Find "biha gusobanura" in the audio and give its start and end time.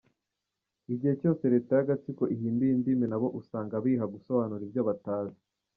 3.83-4.61